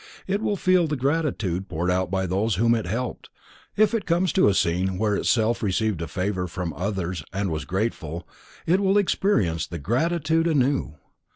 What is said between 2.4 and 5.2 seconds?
whom it helped; if it comes to a scene where